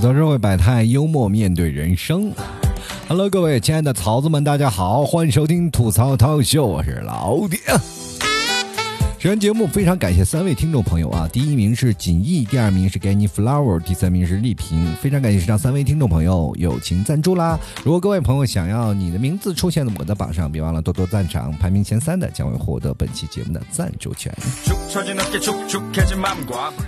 [0.00, 2.32] 槽社会百态，幽默面对人生。
[3.06, 7.58] Hello，各位亲爱的草子们，大家好，欢迎收听吐槽涛秀，我是老爹。
[9.22, 11.28] 这完节目，非常感谢三位听众朋友啊！
[11.30, 14.94] 第一名是锦逸，第二名是 Gany Flower，第三名是丽萍。
[14.94, 17.60] 非常感谢以上三位听众朋友友情赞助啦！
[17.84, 24.34] 如果各位朋友想要你的名字出现在我的榜上，别忘了多多赞赏，排名前三的将会获得本期节目的赞助权。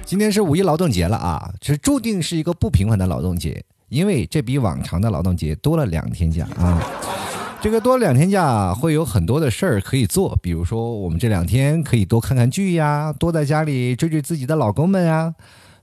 [0.06, 6.82] 今天是五一劳动节了啊，这注定是一个不平凡的劳动节，因为这比往常的劳动节多了两天假啊。
[7.62, 15.32] 这个多两天假会有很多的事儿可以做，比如说我们这两天可以多看看剧呀，多在家里追追自己的老公们呀。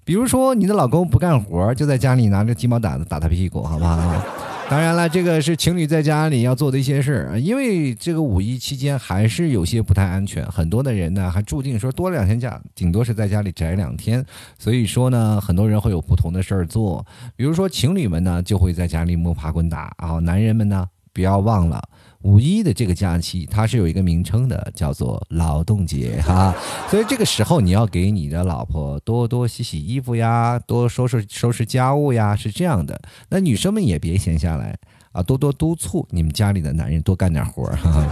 [0.04, 3.98] 比如说你的老公不干活，就在家里拿着鸡毛掸子打他屁股，好不好？
[4.70, 14.24] 当然了，这个是情侣在家里要做的一些事儿，因为这个五一期间还是有些不太安全，很多的人呢还注定说多两天假，顶多是在家里宅两天。
[14.58, 17.06] 所以说呢，很多人会有不同的事儿做，
[17.38, 20.86] 比如说情侣们呢就会在家里摸爬滚打，然后男人们呢。
[21.14, 21.82] 不要忘了
[22.22, 26.54] 五一的这个假期，它是有一个名称的，叫做劳动节哈。
[26.92, 33.00] 所以这个时候你要给你的老婆多多洗洗衣服呀，多收拾收拾家务呀，是这样的。
[33.30, 34.78] 那女生们也别闲下来
[35.12, 38.06] 啊，多多督促你们家里的男人多干点活儿哈。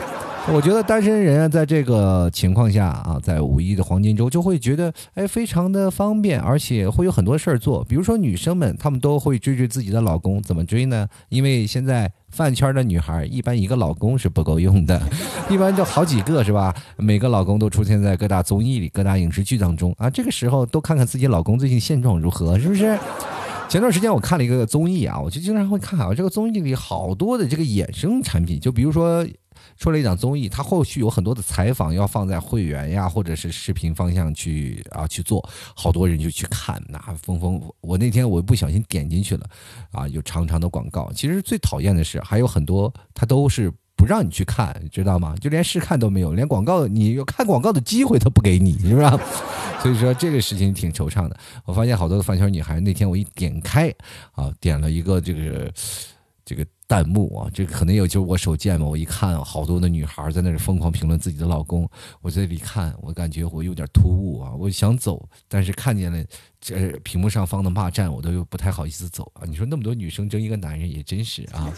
[0.54, 7.84] 我觉得单身人啊，在这个情况下啊，在五一的黄金周就会觉得哎，非常的方便，而且会有很多事儿做。
[7.84, 11.06] 比如说女生们，她们都会追追自己的老公，怎么追呢？
[11.28, 15.00] 因为现在饭圈的女孩一般一个老公是不够用的，
[15.52, 16.74] 一般就好几个是吧？
[16.96, 20.10] 每个老公都出现在各大综艺里、各大影视剧当中啊。
[20.10, 22.98] 这个时候都看看自己老公最近现状如何，是不是？
[23.68, 29.28] 前段时间我看了一个综艺啊，我就经常会看啊，这个综艺里好多的这个衍生产品，就比如说。
[29.78, 37.62] 出了一档综艺，它后续有很多的采访要放在会员呀，或者是视频方向去啊去做，好多人就去看，那疯疯。
[37.82, 39.50] 我那天我不小心点进去了，
[39.92, 41.12] 啊，有长长的广告。
[41.14, 45.36] 其实最讨厌的是，还有很多他都是不让你去看，知道吗？
[45.40, 49.20] 就连试看都没有，连广告你有看广告的机会都不给你，是吧？
[49.82, 51.38] 所以说这个事情挺惆怅的。
[51.64, 53.94] 我发现好多的饭圈女孩，那天我一点开，
[54.32, 55.72] 啊，点了一个这个
[56.48, 56.66] 这个。
[56.90, 58.88] 弹幕啊，这可能有就是我手贱嘛。
[58.88, 61.86] 我一看，好多的女孩在那里疯狂评论自己的老公。
[62.22, 64.54] 我这里看，我感觉我有点突兀啊。
[64.58, 66.24] 我想走，但是看见了
[66.62, 69.44] 这屏幕上方的骂战，我都又不太好意思走啊。
[69.46, 71.70] 你说那么多女生争一个男人，也真是啊。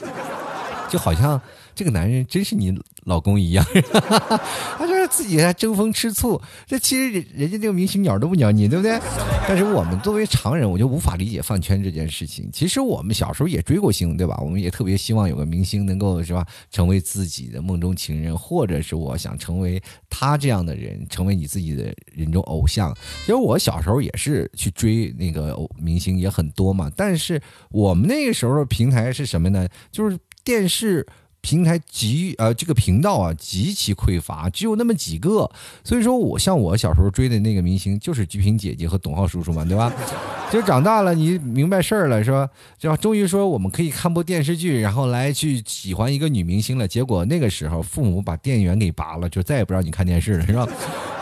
[0.89, 1.39] 就好像
[1.75, 3.65] 这个男人真是你老公一样，
[4.77, 8.99] 他说自己还争风吃醋，这其实人人家这个明星鸟都不鸟你，对不对？
[9.47, 12.49] 但是我们作为常人，我就无法理解饭圈这件事情。
[12.51, 14.37] 其实我们小时候也追过星，对吧？
[14.41, 22.93] 我们也特别希望有个明星能够是吧，成为自己的梦中情人，或者是我想成为他这样的人，成为你自己的人中偶像。
[23.21, 27.41] 其实我小时候也是去追那个明星也很多嘛，但是
[27.71, 29.67] 我们那个时候平台是什么呢？
[29.91, 30.17] 就是。
[30.43, 31.05] 电视
[31.41, 35.49] 平台极呃这个频道啊极其匮乏，只有那么几个，
[35.83, 39.91] 所以说我像我小时候追的那个明星就是鞠萍姐姐和董浩叔叔嘛，对吧？
[40.51, 42.49] 就长大了你明白事儿了是吧？
[42.77, 46.87] 就终于说我们可以看部电视剧，然后来去喜欢一个女明星了。
[46.87, 50.67] 结果那个时候父母把电源给拔了，就再也不让你看电视了，是吧？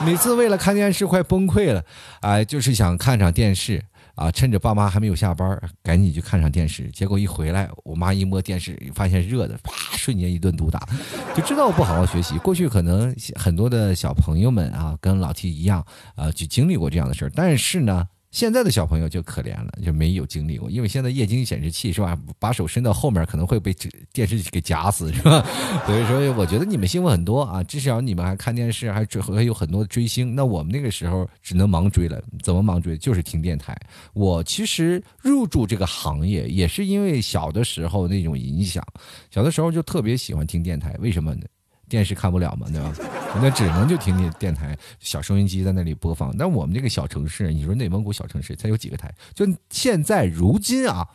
[0.05, 1.83] 每次为了看电视快崩溃了，
[2.21, 3.83] 哎，就是想看场电视。
[4.17, 6.89] 啊，趁着爸妈还没有下班，赶紧去看上电视。
[6.89, 10.89] 结果一回来，我妈一摸电视，发现热的，啪，瞬间一顿毒打，
[11.35, 12.35] 就知道我不好好学习。
[12.39, 15.85] 过去可能很多的小朋友们啊，跟老 T 一样，
[16.15, 17.31] 啊，就经历过这样的事儿。
[17.35, 18.07] 但是呢。
[18.31, 22.17] 现在的小朋友就可怜了，就没有经历过，因为现在液晶显示器是吧？
[22.37, 23.73] 把手伸到后面可能会被
[24.11, 25.43] 电视给夹死，是吧？
[25.87, 30.35] 所以说，我觉得你们幸福很多啊，至少你们还看电视，还追，还有很多追星。
[30.35, 32.97] 那我们那个时候只能盲追了，怎么盲追？
[32.97, 33.75] 就是听电台。
[34.13, 38.83] 我其实入驻这个行业也是因为小的时候那种影响，
[39.31, 41.41] 小的时候就特别喜欢听电台，为什么呢？
[41.89, 42.93] 电视看不了嘛，对吧？
[43.41, 46.35] 那只能就听听电台，小收音机在那里播放。
[46.35, 49.13] 但我们这个小城市，你说内蒙古小城市，才有几个台？
[49.33, 51.07] 就现在如今啊，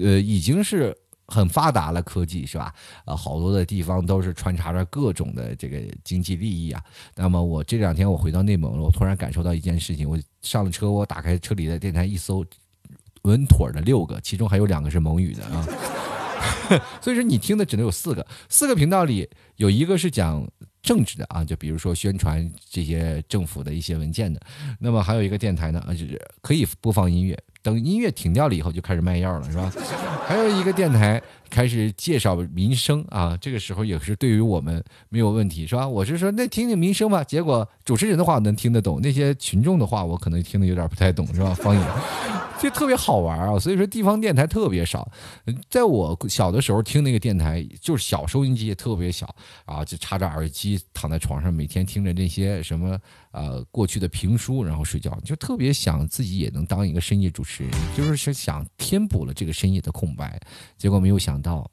[0.00, 0.94] 呃，已经是
[1.26, 2.74] 很发达了，科技是吧？
[3.06, 6.82] 啊，好多的地方都是穿插着各种的这个经济利益啊。
[7.14, 12.44] 那么我这两天我回到内蒙了，我突然感受到一件事情：我上了车，我打开车里的电台一搜，
[13.22, 15.66] 稳妥的六个，其中还有两个是蒙语的啊。
[17.00, 20.46] 所以说你听的只能有四个，四个频道里有一个是讲
[20.82, 24.40] 政治的啊，就比如说宣传这些政府的一些文件的。
[24.78, 29.72] 那么还有一个电台呢，就是可以播放音乐，等音乐停掉了以后，就开始卖药了，是吧？
[30.26, 35.86] 还有一个电台开始介绍民生啊，这个时候也是对于我们没有问题，是吧？
[35.86, 37.24] 我是说，那听听民生吧。
[37.24, 41.52] 结果主持人的话能听得懂，那些群众的话我可能听得有点不太懂，是吧？
[41.54, 41.84] 方言。
[42.60, 45.10] 就特别好玩啊，所以说地方电台特别少。
[45.70, 49.34] 在我小的时候听那个电台，就是小收音机也，特别小
[49.64, 52.98] 啊，就插着耳机躺在床上，每天听着那些什么
[53.30, 60.40] 呃过去的评书，然后睡觉，就特别想自己也能当一个深夜主持人，就是想想填补了这个深夜的空白。
[60.76, 61.70] 结果没有想到，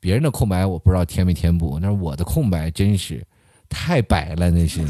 [0.00, 3.26] 别人的空白我不知道填没填补，那我的空白真是
[3.68, 4.80] 太白了，那是。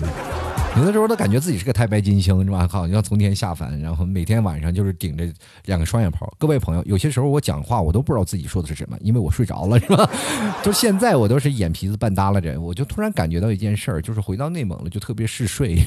[0.78, 2.68] 有的时候都感觉自己是个太白金星，是吧？
[2.70, 5.26] 好像从天下凡，然后每天晚上就是顶着
[5.64, 6.30] 两个双眼泡。
[6.38, 10.08] 各位朋友，有些时候我讲话我都不知道自己说的是什么，因为我睡着了，是吧？
[10.62, 15.82] 就现在我都是眼皮子半耷拉着，我就突然感觉到一件事儿，就是回到内蒙了，就特别嗜睡。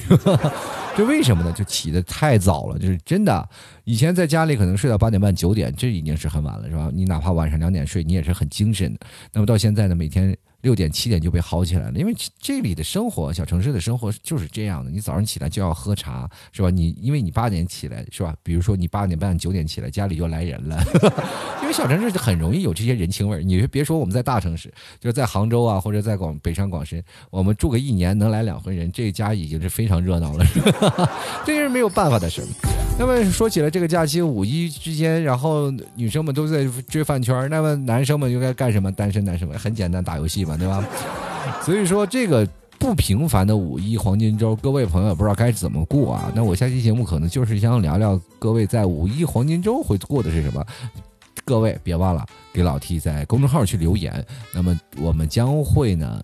[0.96, 1.52] 这 为什么呢？
[1.52, 3.48] 就起得太早了，就是真的。
[3.84, 6.90] 以前在家里可能睡到八点半九点，这已经是很晚了，是吧？
[6.92, 9.00] 你哪怕晚上两点睡，你也是很精神的。
[9.32, 10.36] 那么到现在呢，每天。
[10.62, 14.90] 六点七点就被薅起来了，因为这里的生活，小城市的生活就是这样的。
[14.90, 16.68] 你早上起来就要喝茶，是吧？
[16.70, 18.34] 你因为你八点起来，是吧？
[18.42, 20.78] 比如说你八点半九点起来，家里就来人了。
[21.62, 23.42] 因为小城市就很容易有这些人情味儿。
[23.42, 24.68] 你别说我们在大城市，
[24.98, 30.44] 就是在杭州啊，或者在广北上广深，我们住个一年能来两回人，这家已经是非常热闹了。
[31.46, 32.44] 这是没有办法的事。
[32.98, 38.92] 那么说起来，这个假期五一之间，然后女生们都在追饭圈，那么男生们应该干什么？
[38.92, 40.49] 单身男生们很简单，打游戏。
[40.56, 40.84] 对吧？
[41.62, 42.46] 所以说这个
[42.78, 46.32] 不平凡的五一黄金周，各位朋友也不知道该怎么过啊。
[46.34, 50.64] 那我下期节目可能就是想聊聊各位在五一黄金周会过的是什么。
[51.44, 54.24] 各位别忘了给老 T 在公众号去留言。
[54.52, 56.22] 那么我们将会呢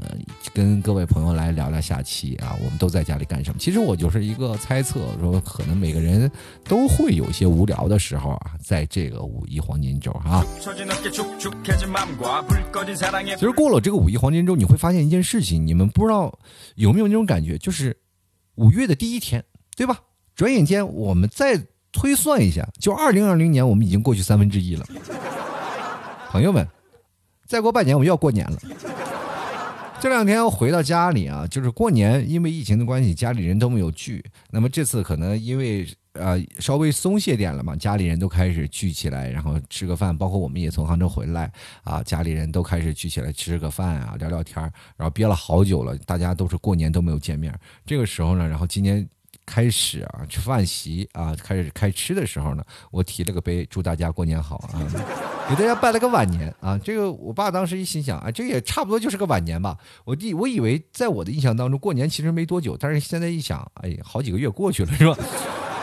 [0.53, 3.57] 跟各位朋友来聊聊下期啊，我们都在家里干什么？
[3.59, 6.31] 其实我就是一个猜测，说可能每个人
[6.65, 10.45] 都会有一些无聊的时候啊，在这个五一黄金周啊。
[10.59, 10.71] 其
[13.41, 16.39] 实过了这个五一黄金周，你会发现一件事情，你们不知道
[16.75, 17.97] 有没有那种感觉，就是
[18.57, 19.45] 五月的第一天，
[19.77, 20.01] 对吧？
[20.35, 21.67] 转眼间我们再。
[21.93, 24.85] 推算一下，就二零二零年，我们已经过去三分之一了。
[26.37, 26.69] 朋友们，
[27.47, 28.59] 再过半年我们要过年了。
[29.99, 34.23] 这两天回到家里啊，就是过年，因为疫情的关系，家里人都没有聚。
[34.51, 40.15] 那么这次可能因为呃稍微松懈点了嘛，家里人都开始聚起来，然后吃个饭。
[40.15, 41.51] 包括我们也从杭州回来
[41.85, 44.61] 啊，家里人都开始聚起来吃个饭啊，聊聊天
[44.99, 47.59] 然后憋了好久了，大家都是过年都没有见面。
[47.87, 49.09] 这个时候呢，然后今年。
[49.47, 54.83] 开始啊，吃饭席啊，开始开吃的时候呢，我提了个杯，祝大家过年好啊，
[55.49, 56.77] 给大家拜了个晚年啊。
[56.77, 59.79] 这个我爸当时一心想啊，这也差不多就是个晚年吧。
[60.05, 65.17] 我弟我以为在我的印象当中，过年其实没多久，但是现在一想，哎，好几个月过去了，是吧？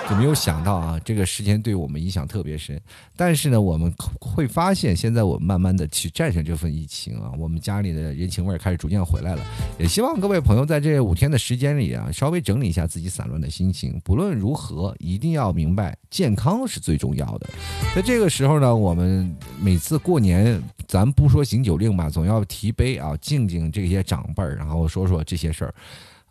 [0.09, 2.79] 就没有想到啊，这个时间对我们影响特别深。
[3.15, 9.41] 但是呢，我们会发现，现在我们慢慢的去战胜这份疫情啊，我们家里的人情味开始逐渐回来了。
[9.79, 14.00] 也希望各位朋友在这五天的时间里啊，稍微整理一下自己散乱的心情。
[14.03, 17.50] 不论如何，一定要明白健康是最重要的。
[17.95, 25.73] 在这个时候呢，我们每次过年，咱不说行酒令吧，总要提杯啊，敬敬这些长辈儿，然后说说这些事儿。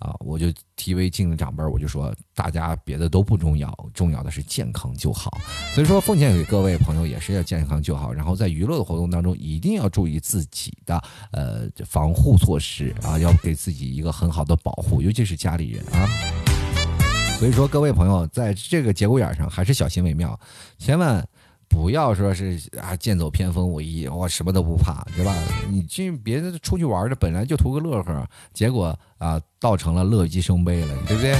[0.02, 5.38] 啊，我就提为敬的长辈，我就说大家别的都不重要，重要的是健康就好。
[5.72, 8.12] 所以说奉献给各位朋友也是要健康就好。
[8.12, 11.00] 然后在娱乐的活动当中，一定要注意自己的
[11.30, 16.08] 呃防护措施啊，要给自己一个很好的保护，尤其是家里人啊。
[17.38, 20.38] 所以说各位朋友在这个节骨眼上还是小心为妙，
[20.78, 21.24] 千万。
[21.72, 25.34] 不要说是啊，剑走偏锋，我一我什么都不怕，是吧？
[25.70, 31.34] 你这别的出去玩的本来就图个乐呵，结果啊，倒成了乐极生悲了，对不对？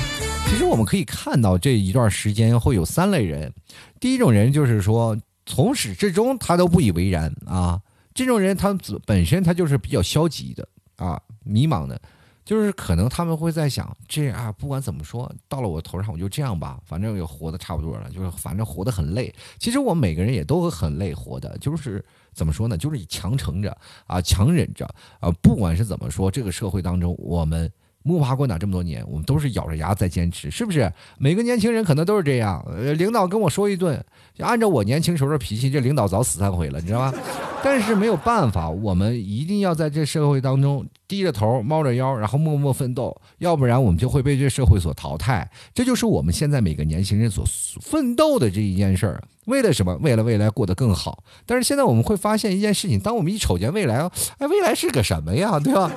[0.49, 3.53] 其实我们可以看到这一段时间会有三类人，
[4.01, 7.79] 第一种人就是说从始至终他都不以为然啊，
[8.15, 12.01] 这种人他本身他就是比较消极的啊，迷茫的。
[12.45, 19.33] 就是可能他们会在想，这啊，不管怎么说，到了我头上我就这样吧，反正也活的差不多了，就是反正活得很累。
[19.59, 22.77] 其实我每个人也都很累，活的就是怎么说呢？
[22.77, 24.85] 就是强撑着啊，强忍着
[25.21, 25.31] 啊。
[25.41, 27.71] 不管是怎么说，这个社会当中，我们
[28.03, 30.93] 摸爬滚打这么多年，我们都是咬着牙在坚持，是不是？
[31.19, 32.65] 每个年轻人可能都是这样。
[32.69, 34.05] 呃，领导跟我说一顿，
[34.39, 37.15] 按照我年轻时候的脾气，这领导早死三回了，你知道吧？
[37.65, 40.85] 但是没有办法，我们一定要在这社会当中。
[41.09, 45.47] 低着头，猫着腰，然后默默奋斗，要不然我们就会被这社会所淘汰。
[45.75, 47.45] 这就是我们现在每个年轻人所
[47.83, 49.23] 奋斗的这一件事儿。
[49.47, 49.97] 为了什么？
[49.97, 51.23] 为了未来过得更好。
[51.47, 54.09] 但是现在我们会发现一件事情：当我们一瞅见未来，
[54.39, 55.59] 哎，未来是个什么呀？
[55.59, 55.91] 对吧？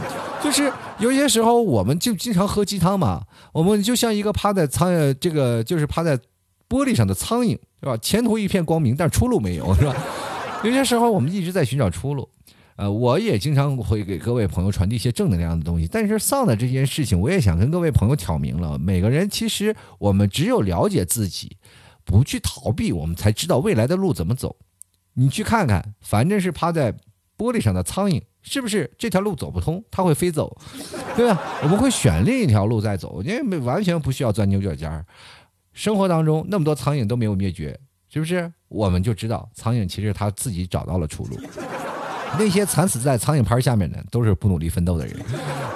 [0.44, 3.24] 就是有些时候，我们就经常喝鸡汤嘛。
[3.54, 6.20] 我们就像一个趴在苍，这个就是趴在。
[6.68, 7.96] 玻璃上的苍蝇，是吧？
[7.98, 9.96] 前途一片光明，但出路没有，是吧？
[10.64, 12.28] 有些时候我们一直在寻找出路。
[12.76, 18.80] 呃，我也经常会给各位朋友传递一些正能量的东西，但是丧的这件事情，我也想跟各位朋友挑明了。
[18.80, 21.56] 每个人其实我们只有了解自己，
[22.06, 24.56] 不去逃避，我们才知道未来的路怎么走。
[25.16, 26.94] 你去看看，反正是趴在
[27.38, 30.56] 玻璃上的苍蝇，是不是这条路走不通，它会飞走，
[31.18, 31.42] 对吧？
[31.64, 35.06] 我们会选另一条路再走，因为完全不需要钻牛角尖儿。
[35.74, 38.52] 生活当中那么多苍蝇都没有灭绝，是不是？
[38.70, 41.38] 我们就知道苍蝇其实它自己找到了出路。
[42.38, 45.18] 那些惨死在苍蝇拍下面的，都是不努力奋斗的人。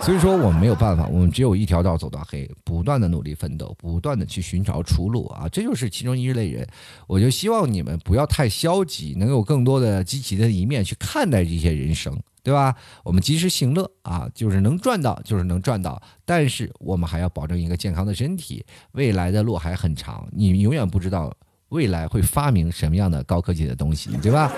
[0.01, 5.47] 所以说，我们没有办法，我们只有一条道走到黑，不断的努力奋斗，不断的去寻找出路啊！
[5.49, 6.67] 这就是其中一类人。
[7.05, 12.73] 我就希望你们不要太消极，能有更多的积极的一面去看待这些人生，对吧？
[13.03, 18.65] 我们及时行乐啊，就是能赚到就是能赚到，但是我们还要保证一个健康的身体。
[18.93, 21.31] 未来的路还很长，你永远不知道。
[21.69, 24.51] 未来会发明什么样的高科技的东西， 对吧？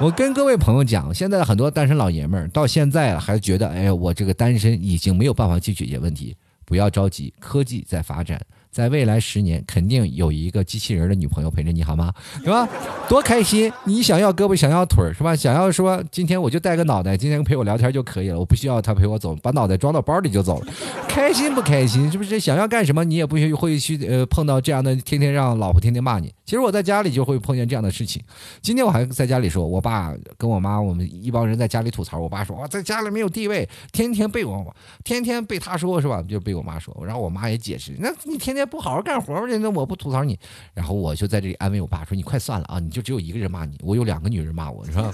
[0.00, 6.36] 我跟各位朋友讲，现在很多单身老爷们儿到现在还觉得，哎，我这个单身已经没有办法去解决问题。
[6.66, 8.40] 不要着急，科技在发展。
[8.76, 12.12] 在未来十年，肯定有一个机器人的女朋友陪着你，好吗？
[12.44, 12.68] 是吧？
[13.08, 13.72] 多开心！
[13.84, 15.34] 你想要胳膊，想要腿，是吧？
[15.34, 20.66] 想要说今天我就带个脑袋，今天陪我聊天就可以了，我不需要他陪我走，把脑袋装到包里就走了，
[21.08, 22.12] 开心不开心？
[22.12, 22.38] 是不是？
[22.38, 26.30] 想要干什么，你也不会去呃碰到这样的，天天让老婆天天骂你。
[26.44, 28.22] 其实我在家里就会碰见这样的事情。
[28.60, 36.22] 今天我还在家里说，我爸跟我妈，我们一帮人在家里吐槽，我爸说我在家里没有地位，天天被我，天天被他说，是吧？
[36.28, 39.46] 就被我妈说，然后我妈也解释，那你天天不好好干活。
[39.46, 40.38] 那我不吐槽你，
[40.74, 45.12] 然后我就在这里安慰我爸说：“你快算了啊，你就只有一个人骂你，我有两个女人骂我，是吧？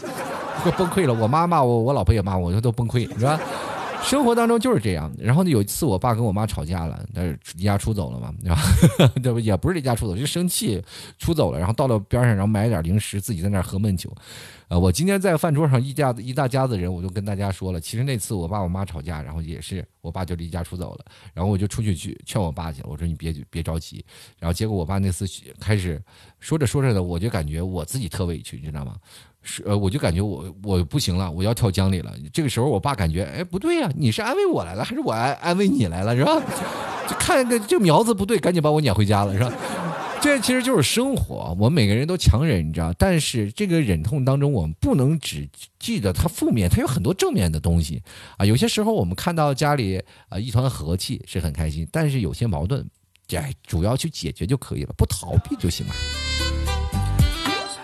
[0.63, 3.39] 快 崩溃了，我妈骂我，我老婆也骂我，都崩溃，是吧？
[4.03, 5.13] 生活当中就是这样。
[5.19, 9.13] 然后呢，有一次我爸跟我妈吵架了，但是离家出走了嘛， 对吧？
[9.23, 9.41] 对不？
[9.41, 10.83] 也不是离家出走，就生气
[11.19, 11.59] 出走了。
[11.59, 14.15] 然后到了边上，然后买点零食，自己在那儿喝闷酒。
[14.69, 21.05] 呃，我今天在饭桌上一家一大家子人，我就跟大家说了，其实那次我爸我妈吵架，然后也是我爸就离家出走了，
[21.35, 24.05] 然后我就出去去劝我爸去了，我说你别别着急，
[24.39, 25.27] 然后结果我爸那次
[25.61, 26.03] 开始
[26.41, 28.97] 说着说着的，我就感觉我自己特委屈，你知道吗？
[29.43, 32.13] 是呃，我就感觉我我不行了，我要跳江里了。
[32.33, 36.41] 这个时候我爸感觉，哎，不对呀，你是安慰我来了，还是我安安慰你来了，是吧？
[37.09, 39.53] 就看个这苗子不对，赶紧把我撵回家了，是吧？
[40.23, 42.93] 这其实就是生活，我们每个人都强忍，你知道。
[42.97, 45.49] 但是这个忍痛当中，我们不能只
[45.81, 48.01] 记得它负面，它有很多正面的东西
[48.37, 48.47] 啊。
[48.47, 52.87] 有些时候我们看到家里啊一团和气是很开心，但是有些矛盾，
[53.35, 55.93] 哎，主要去解决就可以了，不逃避就行了。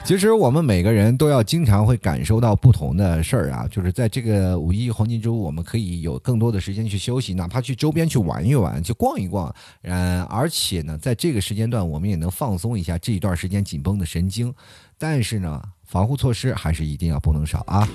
[0.09, 9.55] 其实我们每个人都要经常会感受到不同的事儿啊，就是在这个五一黄金周，我们可以有更多的时间去休息，哪怕去周边去玩一玩，去逛一逛。
[9.83, 14.51] 嗯，而且呢，在这个时间段，我们也能放松一下这一段时间紧绷的神经。
[14.97, 17.87] 但是呢，防护措施还是一定要不能少啊。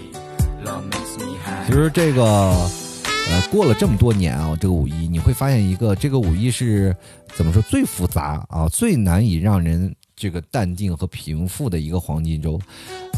[1.66, 6.96] 其实这个，呃，过了这么多年啊，这个五一你会发现一个，这个五一是
[7.34, 9.92] 怎么说最复杂啊，最难以让人。
[10.24, 12.58] 这个淡定和平复的一个黄金周，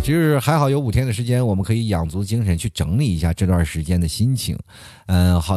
[0.01, 4.57] 其实还好有五天的时间，我们可以养足精神去整理一下这段时间的心情。
[5.05, 5.53] 嗯，好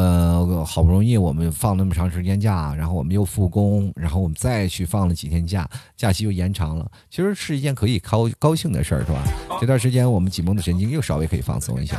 [0.62, 9.24] 好不容易我们放那么长时间假，然后我们又复工，然后我们再去放了几天假，假期又延长了，其实是一件可以高高兴的事儿，是吧？
[9.58, 11.98] 这段时间我们紧绷的神经又稍微可以放松一下。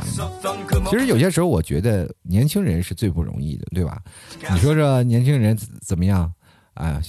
[0.88, 4.00] 其实有些时候我觉得年轻人是最不容易的，对吧？
[4.52, 6.32] 你说这年轻人怎么样？
[6.74, 7.02] 哎。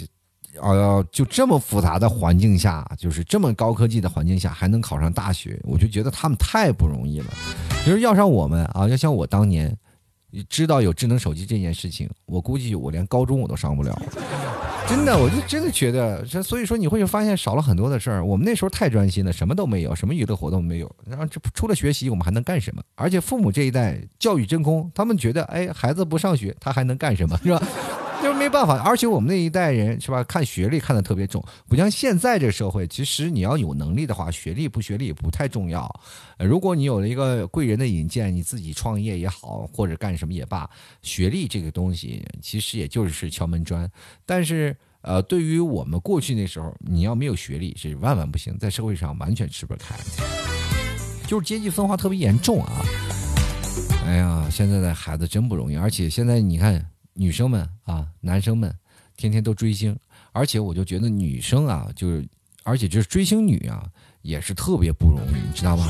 [0.61, 7.25] 哦，就这么复杂的环境下，就是这么高科技的环境下，还能考上大学，我就觉得他们太不容易了。
[7.85, 9.75] 就是要像我们啊，要像我当年
[10.47, 14.01] 知道有智能手机这件事情，我估计我连高中我都上不了。
[14.87, 18.23] 真的，我就真的觉得，所以说你会发现少了很多的事儿。
[18.23, 20.95] 我们那时候太专心了，什么都没有，什么娱乐活动没有。
[21.07, 22.83] 然后这除了学习，我们还能干什么？
[22.95, 27.39] 而且父母这一代教育真空，他们觉得，哎，孩子不上学，他还能干什么？
[27.43, 27.61] 是吧？
[28.21, 32.87] 就是没办法，而且我们那一代人是吧，看学历看得特别重，不像现在这社会。
[32.87, 35.89] 其实你要有能力的话，学历不学历也不太重要。
[36.37, 40.69] 如果你有了一个贵人的引荐，你自己创业也好，或者干什么也罢，
[41.01, 43.89] 学历这个东西其实也就是敲门砖。
[44.23, 49.95] 但是呃，对于我们过去那时候，你要没有学历是万万不行，在社会上完全吃不开，
[51.27, 52.85] 就是阶级分化特别严重啊。
[54.05, 56.85] 哎呀，现在的孩子真不容易，而且现在你看。
[57.13, 58.73] 女生们啊，男生们，
[59.17, 59.97] 天天都追星，
[60.31, 62.27] 而且我就觉得女生啊，就是，
[62.63, 63.89] 而且就是追星女啊，
[64.21, 65.87] 也是特别不容易，你知道吗？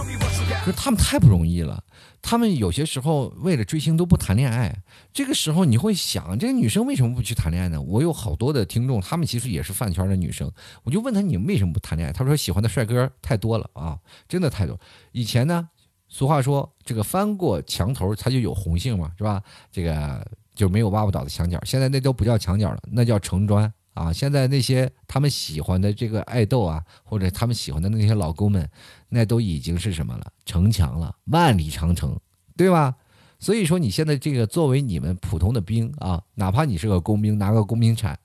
[0.66, 1.84] 就是他们太不容易了，
[2.22, 4.84] 他们有些时候为了追星都不谈恋爱。
[5.12, 7.82] 这个时候你会想，这个女生为什么不去谈恋爱呢？
[7.82, 10.52] 我有好多的听众，他们其实也是饭圈的女生，
[10.84, 12.14] 我就问他你们为什么不谈恋爱？
[12.14, 13.98] 他说喜欢的帅哥太多了啊，
[14.28, 14.80] 真的太多。
[15.12, 15.70] 以前呢，
[16.08, 19.42] 俗话说这个翻过墙头，它就有红杏嘛，是吧？
[19.72, 20.26] 这个
[20.56, 21.60] 就没有挖不倒的墙角。
[21.64, 23.72] 现在那都不叫墙角了，那叫城砖。
[23.94, 28.66] 啊，现在那些他们喜欢的这个爱豆啊，或者他们喜欢的那些老公们，
[29.10, 30.32] 那都已经是什么了？
[30.46, 32.18] 城墙了，万里长城，
[32.56, 32.96] 对吧？
[33.38, 38.18] 所以说，你现在这个作为你们普通的兵啊，哪怕你是个工兵，拿个工兵铲，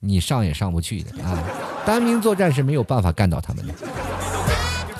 [0.00, 1.42] 你上也上不去的啊！
[1.86, 3.74] 单兵作战是没有办法干倒他们的。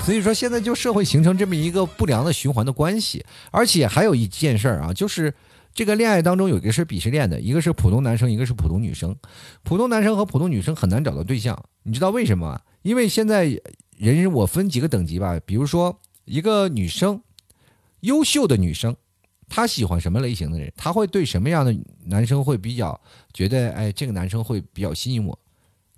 [0.01, 5.35] 所以说，现在就社会形成这么一个不良的循环的关系，而且还有一件事儿啊，就是。
[5.77, 9.15] 这个恋爱当中有一个是鄙视链的，一个是普通男生，一个是普通女生。
[9.63, 12.59] 普通男生和普通女生很难找到对象，你知道为什么？
[12.81, 13.61] 因为现在
[13.99, 17.21] 人我分几个等级吧，比如说一个女生，
[18.01, 18.97] 优秀的女生，
[19.51, 20.73] 她喜欢什么类型的人？
[20.79, 22.99] 她会对什么样的男生会比较
[23.35, 25.39] 觉得，哎，这个男生会比较吸引我。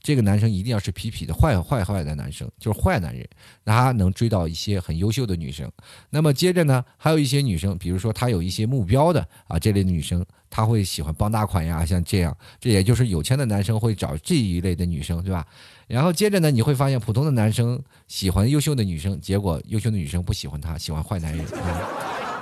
[0.09, 3.29] 这个男生一定要是痞痞的坏坏坏的男生，就是坏男人，
[3.67, 5.71] 他能追到一些很优秀的女生。
[6.09, 15.47] 那么接着呢，还有一些女生，比如说她有一些目标的啊，这类的女生他会喜欢傍大款呀，像这样，这也就是有钱的男生会找这一类的女生，对吧？
[15.87, 21.45] 然后接着呢，你会发现普通的男生喜欢优秀的女生，结果优秀的女生不喜欢他，喜欢坏男人。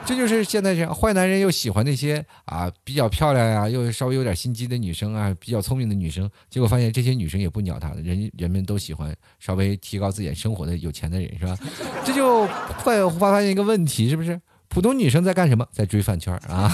[0.06, 6.30] 这就是现在这样，坏男人又喜欢那些啊比较漂亮呀，又稍微有点心机的女生啊，比较聪明的女生。
[6.48, 11.58] 结果发现这些女生也不鸟他，人人们都喜欢稍微提高自己生活的有钱的人，是吧？
[12.04, 12.46] 这就
[12.78, 14.40] 会发现一个问题，是不是？
[14.68, 15.66] 普通女生在干什么？
[15.72, 16.70] 在追饭圈啊，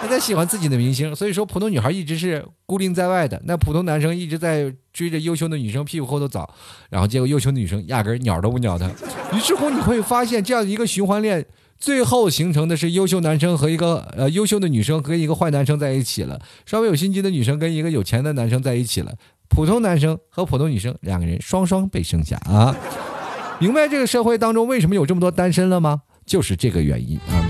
[0.00, 1.14] 她 在喜欢自己的明星。
[1.16, 6.48] 所以说，普通女孩一直是孤零在外的，那普通男生一直在追着优秀的女生屁股后头找，
[6.88, 8.88] 然后结果优秀的女生压根鸟都不鸟他。
[9.32, 11.44] 于是乎，你会发现这样一个循环链。
[11.80, 19.14] 最后形成的是优秀男生和一个呃优秀的女生和一个坏男生在一起了，稍微有心机的女生跟一个有钱的男生在一起了，
[19.48, 22.76] 普通男生和普通女生两个人双双被剩下啊！
[23.58, 26.02] 明白这个社会当中为什么有这么多单身了吗？
[26.26, 27.48] 就是这个原因啊！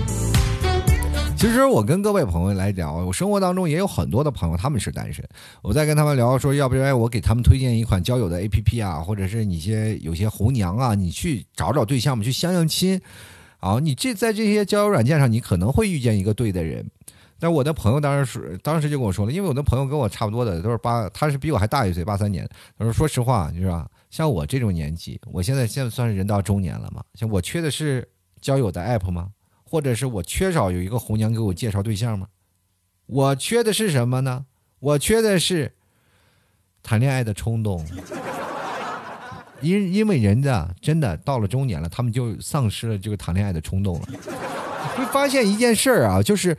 [1.35, 5.27] 其实我跟各位朋友来聊，我生活当中也有很多的朋友他们是单身，
[5.61, 13.01] 我在跟他们聊说，要不然我给他们推荐一款交友的 APP 啊，或者是你些有些红娘啊，你去找找对象嘛，去相相亲。
[13.61, 16.89] 好，你这在这些交友软件上，你可能会遇见一个对的人。
[17.39, 22.47] 但我的朋友当时是当时就跟我说了，因为我的朋友跟我差不多的，都是八，他是比我还大一岁，八三年。
[22.77, 27.03] 他说：“说实话，你知道像我这种年纪，我现在现在算是人到中年了嘛？
[27.13, 28.07] 像我缺的是
[28.41, 29.29] 交友的 app 吗？
[29.63, 32.27] 或者是我缺少有一个红娘给我介绍对象吗？
[33.05, 34.45] 我缺的是什么呢？
[34.79, 35.73] 我缺的是
[36.81, 37.85] 谈恋爱的冲动。”
[39.61, 44.07] 因因为人家真的到了中年了，他们就丧失了这个谈恋爱的冲动了。
[44.95, 46.57] 会发现一件事儿啊，就是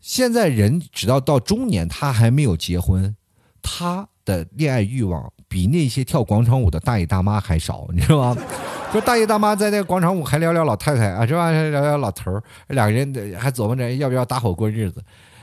[0.00, 3.14] 现在人直到到中年，他还没有结婚，
[3.62, 8.42] 他的恋爱欲望比那些跳广场舞的大爷大妈还少，你知道吗？
[8.92, 11.50] 说大爷大妈在那广场舞还聊聊老太太啊，是吧？
[11.52, 15.02] 聊聊老头儿，两个人还琢磨着要不要搭伙过日子。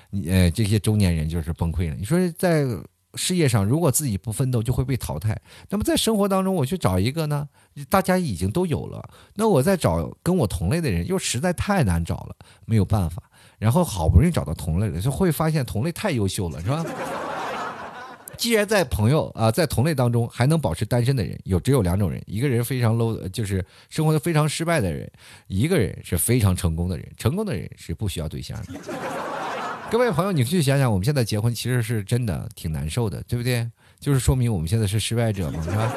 [0.09, 1.95] 你呃，这些中年人就是崩溃了。
[1.97, 2.65] 你说在。
[3.15, 5.39] 事业上，如果自己不奋斗，就会被淘汰。
[5.69, 7.47] 那么在生活当中，我去找一个呢？
[7.89, 13.23] 大家已经都有了，那我再找跟我同类的人，又实在太难找了，没有办法。
[13.57, 16.85] 然后好不容易找到同类了，就会发现同类太优秀了，是吧？
[18.37, 25.09] 既然在朋友啊，在同类当中还能保持单身的人，有只有两种人：一个人非常 low，就是生活的非常失败的人；
[25.47, 27.11] 一个人是非常成功的人。
[27.17, 28.79] 成功的人是不需要对象的。
[29.89, 33.65] 各位朋友，你去想想，我们现在结婚其实是真的挺难受的，对不对？
[33.99, 35.91] 就是说明我们现在是失败者嘛，是吧？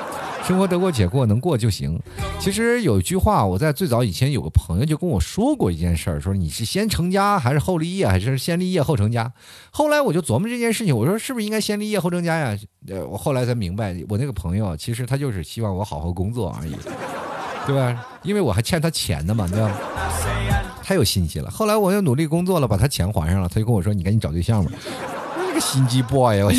[0.47, 2.01] 生活得过且过，能过就行。
[2.39, 9.33] 其实有一句话，我在最早以前有个朋友就跟我说过一件事儿，说你是先成家还是后立业，还是先立业后成家？
[9.71, 12.57] 后来我就琢磨这件事情，我说是不是应该先立业后成家呀？
[12.89, 16.75] 呃，我后来才明白，我那个朋友其实他就是希望我好好工作而已，
[17.67, 18.07] 对吧？
[18.23, 19.77] 因为我还欠他钱呢嘛，对吧？
[20.91, 21.49] 太有心机了。
[21.49, 24.73] 后来我又努力工作了，把他钱还上了，他就跟我说：“你赶紧找对象吧。”
[25.39, 26.51] 那个心机 boy 我。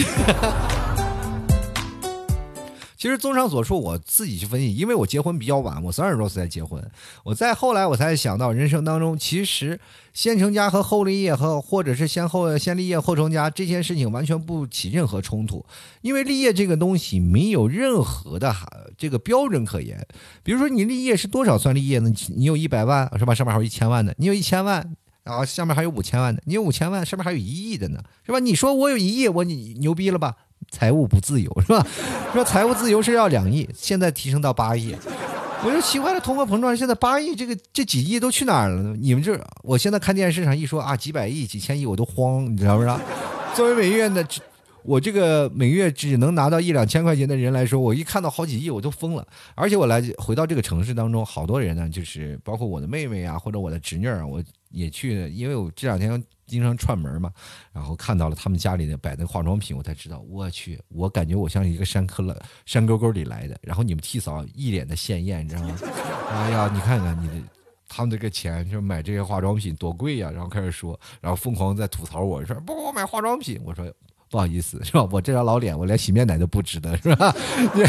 [3.01, 6.79] 其实综上所述，我自己去分析，因为我结婚比较晚，我三十多岁才结婚。
[7.23, 9.79] 我再后来我才想到，人生当中其实
[10.13, 15.65] 先成家和后立业，和或者是先后先立业后成家这件事情完全不起任何冲突，
[16.01, 18.55] 因为立业这个东西没有任何的
[18.95, 20.05] 这个标准可言。
[20.43, 22.13] 比如说你立业是多少算立业呢？
[22.35, 23.33] 你有一百万是吧？
[23.33, 28.37] 上面还有一千万的，你有一千万，然后下面还有五千万的，你有五千万，上面还有一亿的呢，是吧？
[28.37, 30.35] 你说我有一亿，我你牛逼了吧？
[30.69, 31.85] 财务不自由是吧？
[32.33, 34.95] 说财务自由是要两亿，现在提升到八亿，
[35.65, 38.95] 我就奇怪了，通货膨胀现在八亿，这个这几亿都去哪儿了呢？
[38.99, 42.99] 你们这，我现在看电视上一说啊，几百亿、几千亿，我都慌，你知道不知道？
[43.53, 44.25] 作为美院的，
[44.83, 49.27] 我这个每月只能拿到一两千块钱的人来说，我一看到好几亿，我都疯了。
[49.55, 56.23] 而且我来回到这个城市当中，好多人呢，就是包括我的妹妹啊，或者我的侄女儿，我也去，因为我这两天。
[56.47, 57.31] 经常串门嘛，
[57.71, 63.57] 然后看到了他们家里的摆的化妆品，我才知道，我去，我感觉我像一个山坑了山沟沟里来的。
[63.61, 65.77] 然后你们替嫂一脸的鲜艳，你知道吗？
[66.29, 67.35] 哎呀，你看看你的，
[67.87, 70.29] 他们这个钱就买这些化妆品多贵呀！
[70.29, 73.85] 然后开始说，然后疯狂在吐槽我说不我买化妆品，我说。
[74.31, 75.05] 不好意思， 是吧？
[75.11, 77.35] 我这张老脸，我连洗面奶都不值得， 是吧？
[77.75, 77.81] 你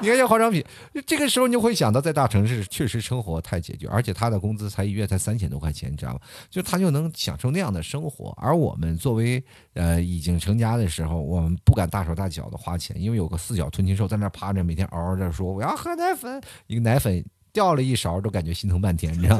[0.00, 0.64] 你看这化妆品，
[1.06, 6.20] 这个时候你就会想到，在大城市确实生活太拮据，而且他的工资才一月才三千多块钱，你知道吗？
[6.50, 17.22] 就他就能享受那样的生活，而我们作为呃已经成家的时候，我们不敢大手大脚的花钱，因为有个四脚吞金兽在那趴着，每天嗷嗷在说我要喝奶粉，一个奶粉。
[17.52, 19.38] 掉了一勺都感觉心疼半天，你知道，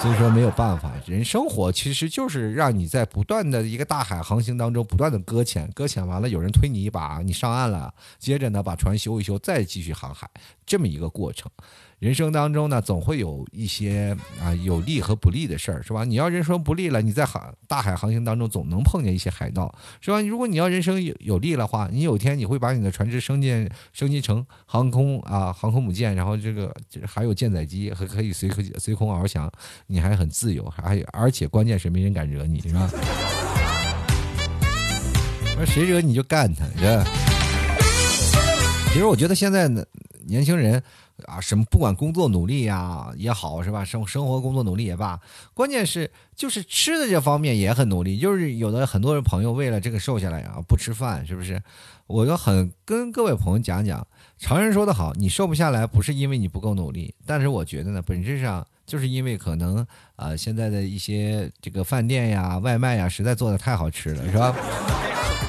[0.00, 10.28] 所以说没有办法，人生活其实就是让你在不断的一个大海航行当中不断的搁浅，搁浅完了有人推你一把，你上岸了，接着呢把船修一修，再继续航海，
[10.66, 11.50] 这么一个过程。
[12.02, 16.02] 人生当中呢，总会有一些啊有利和不利的事儿，是吧？
[16.02, 20.20] 你要人生不利了，你在航大海航行当中总能碰见一些海盗，是吧？
[20.20, 26.74] 如果你要人生有有利的话，你有一天你会把你的船只升级升级成航空啊航空母舰，然后这个
[27.06, 29.48] 还有舰载机还可以随随空翱翔，
[29.86, 32.90] 你还很自由，还而且关键是没人敢惹你，是吧？
[35.56, 37.04] 那谁惹你就干他，是吧。
[38.92, 39.84] 其实我觉得现在呢，
[40.26, 40.82] 年轻人。
[41.26, 43.84] 啊，什么不管工作努力呀也好，是吧？
[43.84, 45.20] 生生活工作努力也罢，
[45.54, 48.18] 关键是就是吃的这方面也很努力。
[48.18, 51.62] 就是有的很多人朋友为了这个瘦下来啊，不吃饭，是不是？
[52.06, 54.06] 我就很跟各位朋友讲讲，
[54.38, 64.54] 常人说的好，你瘦不下来不是因为你不够努力，但是我觉得呢，本质上就是因为可能啊，现在的一些这个饭店呀、外卖呀，实在做的太好吃了，是吧？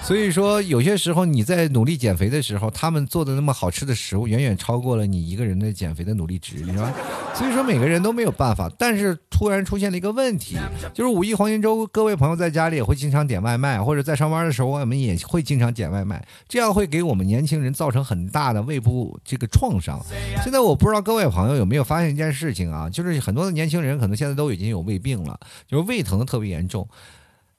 [0.03, 6.93] 所以说，有些时候你在努力减肥的时候，他们做的那么好吃的食物，远远超过了你一个人的减肥的努力值，你知道吧？
[7.33, 8.69] 所以说，每个人都没有办法。
[8.77, 10.57] 但是突然出现了一个问题，
[10.93, 20.01] 就是五一黄金周，各位朋友在家里也会经常点外卖，或者在上班的时候，我们也会经常点外卖，这样会给我们年轻人造成很大的胃部这个创伤。
[20.43, 26.85] 现在我不知道各位朋友有没有发现一件事情啊，就是很多的年轻人可能现在都已经有胃病了，就是胃疼的特别严重。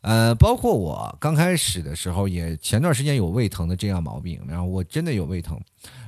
[0.05, 5.59] 呃，包括我刚开始的时候，也前段时间有胃疼的这样毛病，然后我真的有胃疼，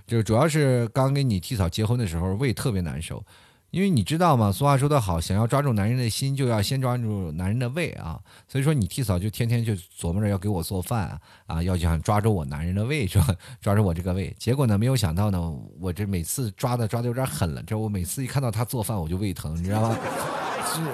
[0.06, 3.24] 就是主要是刚跟你替嫂结婚的时候，胃特别难受，
[3.70, 4.52] 因为你知道吗？
[4.52, 8.20] 俗话说得好，想要抓住男人的心，就要先抓住男人的胃啊。
[8.46, 13.34] 所以说，你替嫂就天天就琢磨着要给我做饭啊，要想抓住我男人的胃，是吧？
[13.62, 14.30] 抓住我这个胃。
[14.38, 15.40] 结果呢，没有想到呢，
[15.80, 19.96] 我这每次抓的抓的有点狠了，这我每次一看到他做饭，我就胃疼，你知道吗？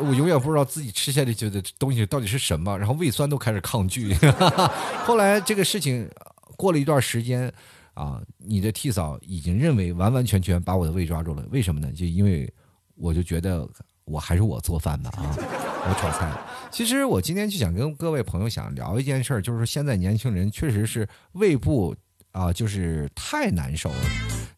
[0.03, 4.15] 我永远不知道自己吃下去的东西到底是什么，然后胃酸都开始抗拒。
[5.05, 6.09] 后来这个事情
[6.57, 7.53] 过了一段时间
[7.95, 11.45] 啊，你的替嫂已经认为完完全全把我的胃抓住了。
[11.51, 11.91] 为什么呢？
[11.93, 12.53] 就因为
[12.95, 13.69] 我就觉得
[14.05, 16.31] 我还是我做饭吧啊，我炒菜。
[16.71, 21.95] 其实我今天就想跟各位朋友想聊一件事儿，就是说现在年轻人确实是胃部。
[22.33, 23.97] 啊，就是太难受了。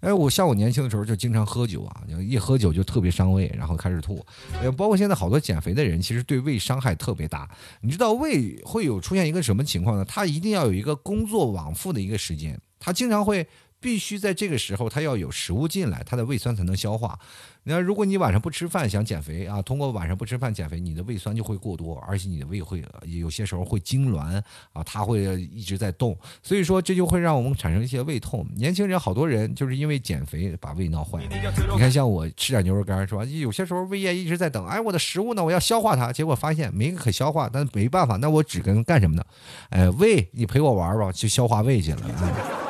[0.05, 4.25] 哎，我像我年轻的时候就经常喝酒啊，一喝酒就特别伤胃，然后开始吐。
[4.63, 7.49] 呃，包括现在好多减肥的人，其实对胃伤害特别大。
[7.81, 10.05] 你知道胃会有出现一个什么情况呢？
[10.05, 13.47] 它一定要有一个工作往复的一个时间，它经常会
[13.85, 17.19] 必须在这个时候，它要有食物进来，它的胃酸才能消化。
[17.67, 24.43] 那如果你晚上不吃饭想减肥啊，通过晚上不吃饭减肥，你的胃酸就会过多，而且你的胃会有些时候会痉挛
[24.73, 25.21] 啊，它会
[25.53, 28.47] 一直在动，所以说这就会让我们产生一些胃痛。
[28.57, 31.29] 年轻人好多人就是因为减肥把胃闹坏了。
[31.75, 33.23] 你看像我吃点牛肉干是吧？
[33.25, 35.45] 有些时候胃液一直在等，哎，我的食物呢？
[35.45, 39.25] 我要消化它，结果发现没可消化，但没办法，那我只能干什么呢？
[39.69, 42.64] 哎，胃，你陪我玩吧，去消化胃去了。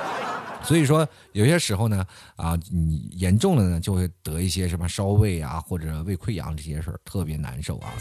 [0.64, 2.04] 所以说，有些时候呢，
[2.36, 7.92] 啊，你严重了呢，就会得一些什么烧胃啊，或者胃溃疡这些事儿，特别难受啊。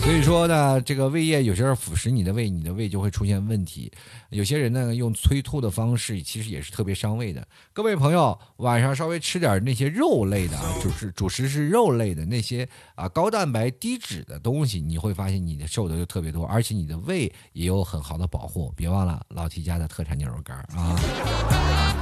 [0.00, 3.90] 所以说呢，这个胃液有时候腐蚀你的胃，你的胃就会出现问题。
[4.30, 7.46] 有些人呢，用催吐的方式，其实也是特别伤胃的。
[7.72, 18.72] 各位朋友，晚上稍微吃点那些肉类的，就是主食是肉类的那些啊，高蛋白低脂的东西，你会发现你的瘦的就特别多，而且你的胃也有很好的保护。
[18.76, 22.01] 别忘了老提家的特产牛肉干啊。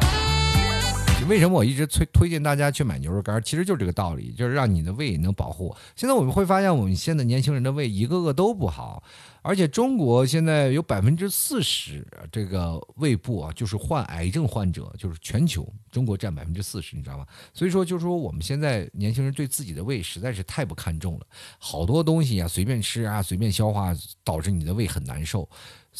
[1.28, 3.40] 为什么我一直推推荐大家去买牛肉干？
[3.42, 5.74] 其实就是这个道理，就是让你的胃能保护。
[5.94, 9.02] 现在我们会发现，我们现在年轻人的胃一个个都不好。
[9.42, 17.24] 而且中国现在有百分之四十这个胃部啊，就是患癌症患者，就是全球中国占百分之四十，你知道吗？
[17.54, 21.26] 所以说，就是说我们现在年轻人对自己的胃实在是太不看重了，
[21.58, 25.48] 好多东西啊随便吃啊随便消化，导致你的胃很难受。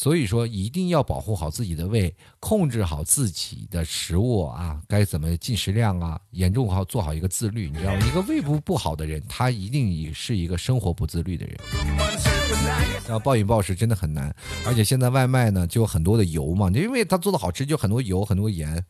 [0.01, 7.69] 所以说，一定要保护好自己的胃，控制好自己的食物啊，该怎么进食量啊，严重好做好一个自律。
[7.69, 11.55] 你知道吗，一个胃部不好的人，他一定也是一个生活不自律的人。
[13.09, 14.35] 要暴饮暴食真的很难，
[14.65, 18.83] 而且现在外卖呢就有很多的油嘛，因为它做的好吃，就很多油很多盐。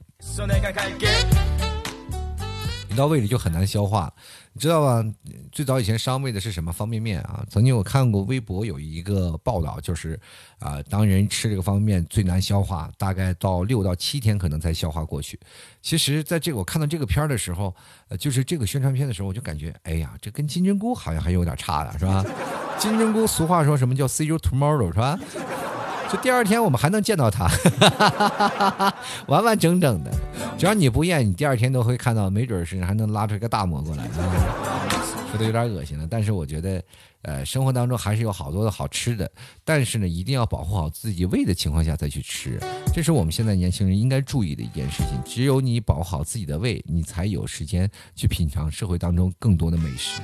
[2.87, 4.13] 你到胃里就很难消化，
[4.53, 5.05] 你知道吧？
[5.51, 7.45] 最早以前伤胃的是什么方便面啊？
[7.49, 10.19] 曾经我看过微博有一个报道，就是
[10.59, 15.39] 啊，当人吃这个方便面最难消化，大概到六到七天可能才消化过去。
[15.81, 17.73] 其实，在这个我看到这个片儿的时候，
[18.09, 22.25] 呃，就是这个宣传片的时候，我就感觉，哎呀，这跟金针菇好像还有点差的是吧？
[22.77, 25.17] 金针菇俗话说什么叫 “see you tomorrow” 是吧？
[26.11, 27.49] 就第二天我们还能见到它，
[29.27, 30.11] 完完整整的。
[30.57, 34.05] 只要你不验，你第二天都会看到，没准是还能拉出一个大馍过来。
[35.31, 36.83] 说的有点恶心了，但是我觉得，
[37.21, 39.31] 呃，生活当中还是有好多的好吃的，
[39.63, 42.59] 但是呢，一定要保护好自己胃的情况下再去吃，
[42.93, 45.17] 这是我们现在年轻人应该注意的一件事情。
[45.25, 50.19] 只有你保护好自己的胃，你才有时间去品尝社会当中更多的美食。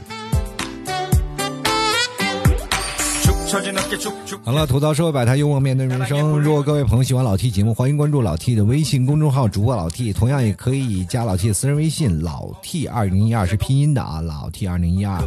[4.44, 6.38] 好了，吐槽社会百态，幽默面对人生。
[6.38, 10.12] 如果各位朋友喜欢老 T 节目，欢迎关注老 T 的微信公众号，主播老 T。
[10.12, 15.18] 同样也可以加老 T 的私人微信，老 T 二零一二是拼音的啊，老 T 二零一二。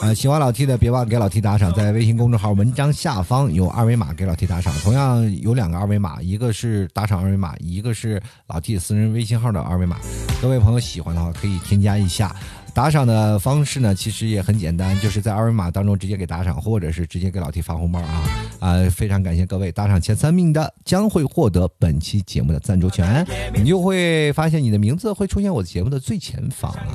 [0.00, 4.72] 呃，喜欢老 T 的别忘了给老 T 打赏，在微信公众号文章下方有二维码给老 T 打赏。
[4.82, 9.98] 同样有两个二维码，一个是打赏二维码，一个是老 T 私人微信号的二维码。
[10.40, 12.34] 各位朋友喜欢的话，可以添加一下。
[12.74, 18.22] 打赏的方式呢，其实也很简单，就是在二维码当中直接给打赏，或者是直接给老 T 发红包啊
[18.60, 18.90] 啊！
[18.90, 26.86] 非常感谢各位打赏前三名的，将会获得本期节目的赞助权， 你就会发现你的名字会出现我的节目的最前方啊！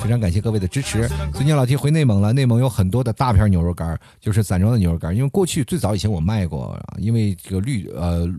[0.00, 1.08] 非常感谢各位的支持。
[1.34, 8.32] 最近老 T 回内蒙了，内蒙有很多的大片牛肉干，就是散装的牛肉干，因为过去最早以前我卖过，因为这个绿呃。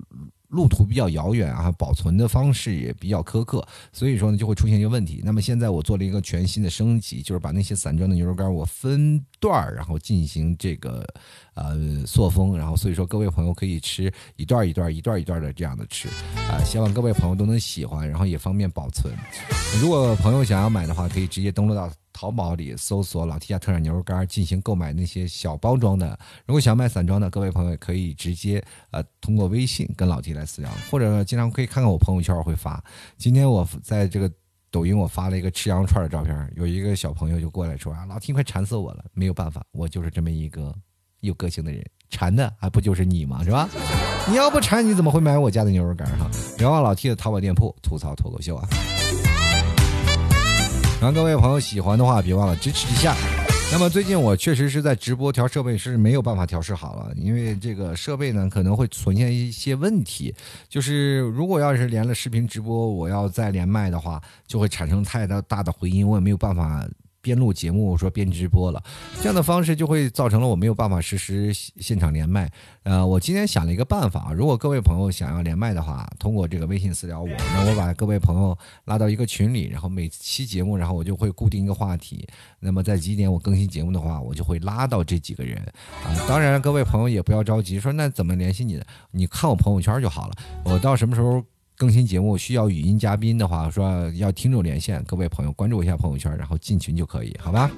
[0.49, 5.21] 路途比较遥远啊，保存的方式也比较苛刻，所以说呢就会出现一个问题。
[5.23, 11.05] 那么现在我做了一个全新的升级，就是把那些散装的牛肉干我分段儿，然后进行这个
[11.53, 16.07] 呃塑封，然后所以说各位朋友可以吃一段一段、一段一段的这样的吃
[16.49, 19.13] 啊，希望各位朋友都能喜欢，然后也方便保存。
[19.81, 21.91] 如果朋友想要买的话，可以直接登录到。
[22.17, 26.17] 淘宝里搜索“老 T 家特产牛肉干”进行购买，那些小包装的。
[26.47, 32.84] 如果想买散装的，各位朋友可以直接呃通过微信跟老 T 来私聊，或者经常可以看看我朋友圈会发。
[33.17, 34.32] 今天我在这个
[34.71, 40.73] 抖音我发了一个吃羊肉串的照片，有一个小朋友就过来说啊，老 T 快馋死我了，没有办法，我就是这么一个
[41.19, 43.43] 有个性的人，馋的还不就是你吗？
[43.43, 43.69] 是吧？
[44.27, 46.27] 你要不馋，你怎么会买我家的牛肉干哈？
[46.58, 48.67] 别忘老 T 的淘宝店铺吐槽脱口秀啊！
[50.99, 53.15] 然后各位朋友喜欢的话，别忘了支持一下。
[53.71, 60.33] 那么最近我确实是在直播调设备是没有办法调试好了，因为这个设备呢可能会存现一些问题。
[60.67, 66.88] 就是如果要是连了视频直播，我要再连麦的话，就会产生太大大的回音，我也没有办法。
[67.21, 68.82] 边录节目说边直播了，
[69.19, 72.49] 这样的方式就会造成了我没有办法实时现场连麦。
[72.84, 82.25] 呃，我今天想了一个办法，如果各位朋友想要连麦的话，通过这个微信私聊我，那我把各位朋友拉到一个群里，然后每期节目，然后我就会固定一个话题。
[82.60, 85.58] 那么在几点我更新节目的话，我就会拉到这几个人
[86.03, 86.15] 啊。
[86.27, 88.82] 当然，各位朋友也不要着急，说那怎么联系你？
[89.12, 90.34] 你看我朋友圈就好了。
[90.63, 91.43] 我到什么时候？
[91.77, 97.69] 更新节目需要语音嘉宾的话，说要听众连线，各位朋友关注一下朋友圈，然后进群就可以，好吧？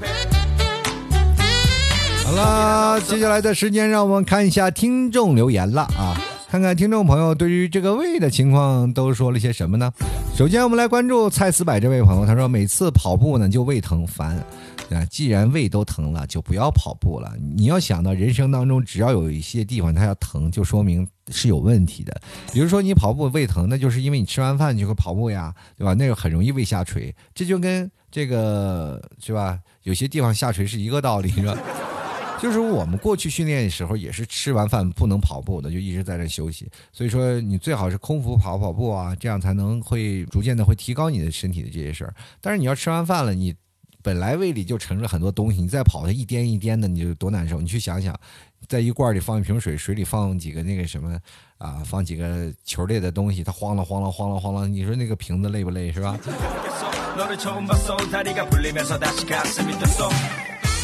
[2.23, 6.15] 好了，接下来的时间让我们看一下听众留言了啊，
[6.47, 9.91] 看看听众朋友对于这个胃的情况都说了些什么呢？
[10.33, 14.41] 首先我们来关注蔡思柏这位朋友，他说每次跑步呢就胃疼烦。
[14.91, 17.31] 啊，既然胃都疼了，就不要跑步了。
[17.55, 22.21] 你要想到人生当中，只要有一些地方它要疼，就说明是有问题的。
[22.53, 25.93] 比如说你跑步胃疼，那就是因为你吃完饭就会跑步呀，对吧？
[25.93, 29.59] 那个很容易胃下垂，这就跟这个是吧？
[29.83, 31.57] 有些地方下垂是一个道理，是吧？
[32.41, 36.69] 就是我们过去训练的时候也是吃完饭不能跑步的，就一直在这休息。
[36.93, 42.13] 所以说你最好是空腹跑跑步啊，这样才能会逐渐的会提高你的身体的这些事儿。
[42.39, 43.53] 但是你要吃完饭了，你。
[44.01, 47.59] 本来胃里就盛着很多东西，你再跑它一颠一颠的，你就多难受。
[47.59, 48.17] 你去想想，
[48.67, 51.17] 在一罐里放一瓶水，水里放几个那个什么
[51.57, 56.17] 啊，放几个球类的东西，它晃了晃了晃了晃了，你说那个瓶子累不累是吧？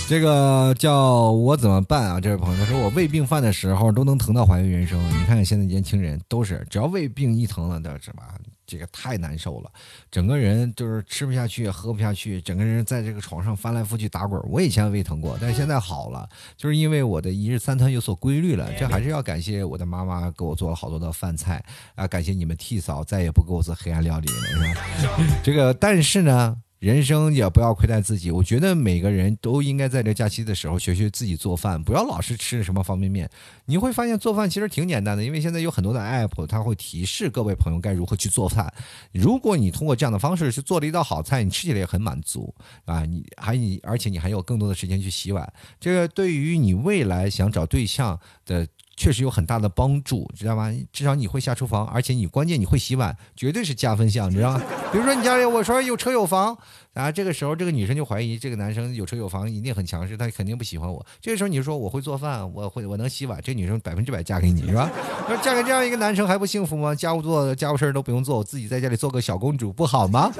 [0.08, 2.20] 这个叫我怎么办啊？
[2.20, 5.00] 这位朋友他说我胃病犯的时候都能疼到怀疑人生。
[5.20, 8.36] 你看现在年轻人都是，只要胃病一疼了，都是吧？
[8.65, 9.71] 这个太难受了，
[10.10, 14.41] 整个人就是吃不下去，喝不下去，整个人在这个床上翻来覆去打滚。
[14.49, 18.71] 我以前胃疼过，但是现在好了，就是因为我的一日三餐有所规律了。
[18.78, 21.63] 这还是要感谢我的妈妈给我做了好多的饭菜
[21.95, 25.17] 啊，感谢你们替嫂再也不给我做黑暗料理了，是吧？
[25.43, 26.58] 这个但是呢。
[26.86, 33.28] 人生也不要亏待自己，我觉得每个人都应该在这假期的时候学学自己做饭，不要老是吃什么方便面。
[33.65, 38.71] 你会发现做饭其实挺简单的，因为现在有很多的 app，它会提示各位朋友该如何去做饭。
[39.12, 42.54] 如果你通过这样的方式去做了一道好菜，你吃起来也很满足
[42.86, 43.04] 啊！
[43.04, 48.67] 你还你，而且你还有更多的时间去洗碗，这个对于你未来想找对象的。
[48.98, 50.74] 确实有很大的帮助，知道吗？
[50.94, 54.62] 至少你会下厨房，而且你关键你会洗碗，绝对是加分项，你知道吗？
[54.92, 56.58] 比如说你家里我说有车有房
[56.94, 61.06] 啊，这个时候这个女生就怀疑这个男生有车有房一定很强势，他肯定不喜欢我。
[61.20, 64.90] 这个时候你就说我会做饭，我会我能洗碗，这女生百分之百嫁给你是吧？
[65.28, 66.96] 说嫁给这样一个男生还不幸福吗？
[66.96, 70.32] 家务做家务事都不用做，我自己在家里做个小公主不好吗？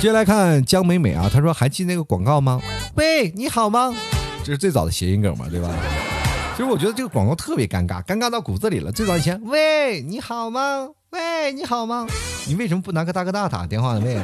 [0.00, 2.60] 接下来看江美美啊，她说还记那个广告吗？
[2.96, 3.94] 喂，你好吗？
[4.44, 5.68] 这是最早的谐音梗嘛，对吧？
[6.58, 8.90] 其实我觉得这个广告特别尴尬，尴尬到骨子里了。
[8.90, 10.88] 最早以前，喂，你好吗？
[11.10, 12.04] 喂，你好吗？
[12.48, 14.02] 你为什么不拿个大哥大打电话呢？
[14.04, 14.18] 喂，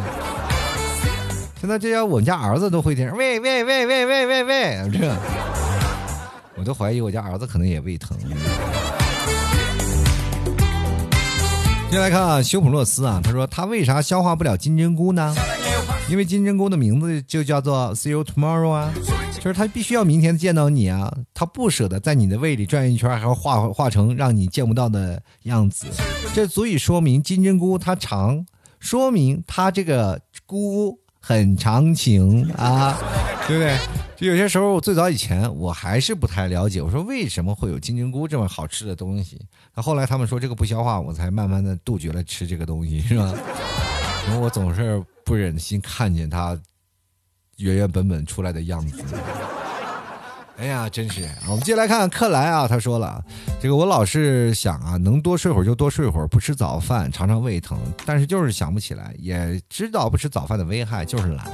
[1.60, 5.16] 现在这些我们家儿子都会听，喂喂喂喂喂喂喂，这，
[6.56, 8.18] 我都怀疑我家儿子可能也胃疼。
[11.88, 15.32] 接下来看啊，修普洛斯啊，他说他为啥消化不了金针菇呢？
[16.10, 18.92] 因为金针菇的名字就叫做 See you tomorrow 啊。
[19.44, 25.86] 就是他必须要明天见到你啊，他不舍得在你的胃里转一圈，还要化化成让你见不到的样子，
[26.32, 28.46] 这足以说明金针菇它长，
[28.80, 32.96] 说明它这个菇很长情啊，
[33.46, 33.76] 对不对？
[34.16, 39.38] 就有些时候，最早以前我还是不太了解，我说为什么会有金针菇这么好吃的东西？
[39.74, 43.30] 那后来他们说这个不消化，我才慢慢的杜绝了吃这个东西，是吧？
[44.26, 46.58] 因为我总是不忍心看见它。
[47.58, 49.02] 原原本本出来的样子，
[50.56, 51.28] 哎呀，真是！
[51.48, 53.22] 我们接下来看看克莱啊，他说了，
[53.60, 61.46] 这个我老是想啊，能多睡会儿就多睡会儿，不吃早饭常常胃疼，但是就是想不起来，也知道不吃早饭的危害，就是懒。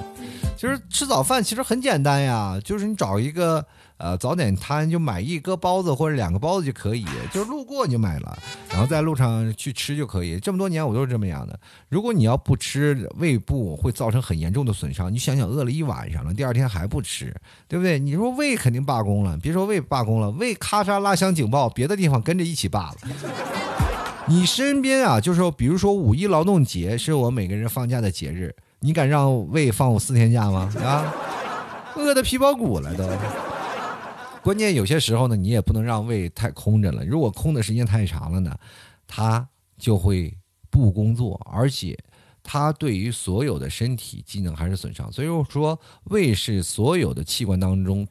[0.57, 3.65] 其实吃早饭其实很简单呀，就是你找一个。
[4.01, 8.39] 呃，早点摊就买一个包子或者两个包子就可以，就路过你就买了，
[8.71, 10.41] 然后在路上去吃就可以。
[10.41, 11.61] 这么多年我都是这么样的。
[11.91, 15.13] 如果你要不吃，胃部会造成很严重的损伤。
[15.13, 17.35] 你想想，饿了一晚上了，第二天还不吃，
[17.69, 17.99] 对不对？
[17.99, 22.97] 你说胃肯定罢工了，别说胃罢工了，胃咔嚓拉响警报，别的地方跟着一起罢了。
[24.29, 30.73] 你身边啊，就是说，比如说五一劳动节是我每个人放假的节日，你敢让胃放我四天假吗？
[30.83, 31.13] 啊，
[31.97, 33.07] 饿的皮包骨了都。
[34.43, 37.05] 关键有些时候呢，你也不能让胃太空着了。
[37.05, 38.57] 如果空的时间太长了呢，
[39.07, 39.47] 它
[39.79, 40.35] 就会
[40.71, 41.99] 不工作，而且
[42.43, 45.13] 它对于所有的身体机能还是损伤。
[45.13, 48.07] 所以说，胃是所有的器官当中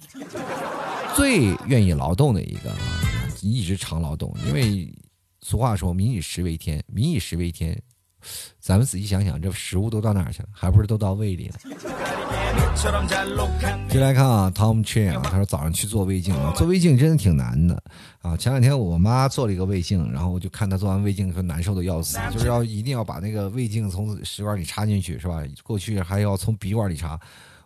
[1.15, 2.71] 最愿意劳动的一个，
[3.41, 4.31] 一直常劳动。
[4.45, 4.93] 因为
[5.41, 7.81] 俗话说“民以食为天”，民以食为天。
[8.59, 10.49] 咱们仔细想想，这食物都到哪儿去了？
[10.51, 11.55] 还不是都到胃里了？
[13.89, 17.81] 接来看啊，Tom Chan 啊，他说早上去做胃镜啊，做胃镜真的挺难的
[18.21, 18.37] 啊。
[18.37, 25.41] 前两天我妈做了一个胃镜，然后我就看她做完胃镜说难受的要死，就是要一定要把那个胃镜从食管里插进去是吧？
[25.63, 27.19] 过去还要从鼻管里插。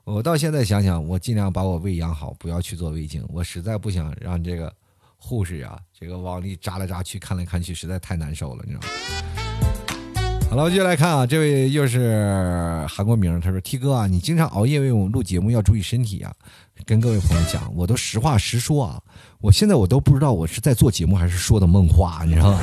[0.04, 3.24] 我到现在想想，我尽量把我胃养好，不要去做胃镜。
[3.30, 4.74] 我实在不想让这个
[5.18, 8.88] 护士啊，这个往里扎来扎去，看来看去，实在太难受了，你知道吗？
[10.54, 16.32] 好了，接下来看啊，这位又是韩国名，他说：“T 哥啊，你经常熬夜为我们录节目，要注意身体啊。”
[16.86, 19.02] 跟各位朋友讲，我都实话实说啊，
[19.42, 22.62] 我现在我都不知道我是在做节目还是说的梦话，你知道吗？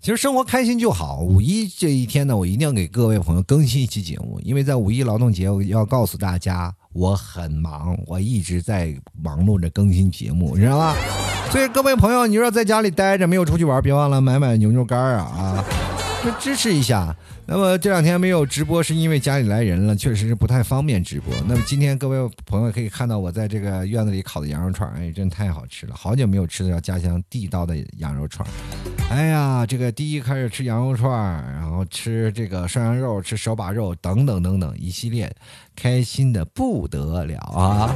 [0.00, 1.20] 其实生活开心就好。
[1.20, 10.96] 五一这一天呢，我一定要给各位朋友更新一期节目，因为在五一劳动节，我要告诉大家，我很忙，我一直在忙碌着更新节目，你知道吧？
[11.52, 15.64] 所以各位朋友，你说在家里待着没有出去玩，别忘了买买牛肉干啊啊，
[16.38, 17.14] 支持一下。
[17.46, 21.34] 那么这两天没有直播，是因为家里来人了，确实是不太方便直播。
[21.48, 28.48] 那么今天各位朋友可以看到我在这个院子里烤的羊肉串，哎，真太好吃了，好久没有吃到家乡地道的羊肉串。
[29.10, 31.12] 哎呀，这个第一开始吃羊肉串
[31.52, 35.34] 然后吃这个涮羊肉，吃手把肉等等等等一系列，
[35.74, 37.92] 开心的不得了啊！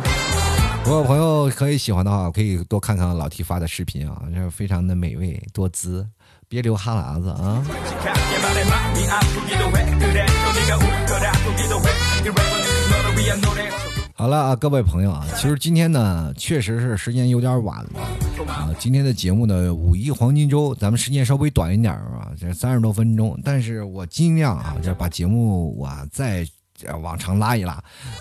[0.84, 6.06] 如果朋友可以喜欢的话，可以多看看老 T 发的视频啊，这非常的美味多姿，
[6.54, 7.60] 别流哈喇子啊！
[14.14, 18.00] 好了啊，各位朋友啊，其实今天呢，确实是时间有点晚了
[18.46, 18.70] 啊。
[18.78, 26.46] 今天的节目呢，五一黄金周，咱们时间稍微短一点啊，这三十多分钟，但是我尽量啊，就把节目我再。
[27.00, 27.72] 往长拉一拉，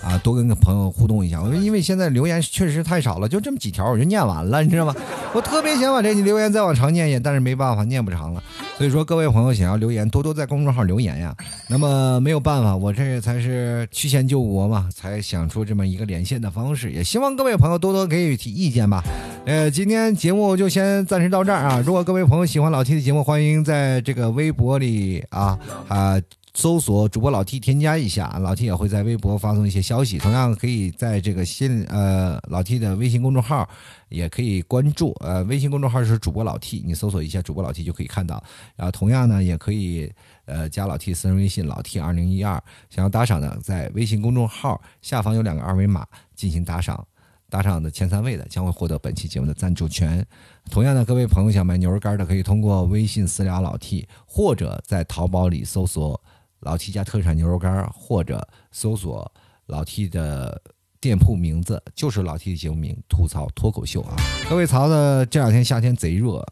[0.02, 1.40] 啊，多跟个朋友互动一下。
[1.42, 4.94] 我说，因为现在留言确实太少了，就这么几条我就念完了，你知道吗？
[5.34, 8.42] 我特别想把这留言再往长念念，但是没办法，念不长了。
[8.78, 11.34] 所以说，各位朋友想要留言，多多在公众号留言呀。
[11.68, 16.92] 那么没有办法，我这才是曲线救国嘛，才想出这么一个连线的方式。
[16.92, 19.02] 也希望各位朋友多多给予提意见吧。
[19.46, 21.82] 呃，今天节目就先暂时到这儿啊。
[21.84, 26.20] 如果各位朋友喜欢老 T 的节目，欢迎在这个微博里啊啊。
[26.56, 30.18] 搜索主播老 T 添加一下，老 T 也会在微博发送一些消息。
[30.18, 33.68] 同样可以在这个新呃老 T 的微信公众号
[34.08, 38.40] 也可以关注，呃微信公众号是主播老 T，你搜索一下主播老 T 就可以看到。
[38.76, 40.08] 然后同样呢也可以
[40.44, 47.04] 呃加老 T 私人微信老 T 二零一二，想要打赏的在微信公众号下方有两个二维码进行打赏，
[47.50, 50.24] 打赏的前三位的将会获得本期节目的赞助权。
[50.70, 56.22] 同样的，各位朋友想买牛肉干的可以通过微信私聊老 T，或者在淘宝里搜索。
[56.64, 59.30] 老 T 家特产牛肉干，或者搜索
[59.66, 60.60] 老 T 的
[60.98, 64.16] 店铺名字，就是老 T 的节目名“吐槽脱口秀”啊。
[64.48, 66.42] 各位槽子，这两天夏天贼热，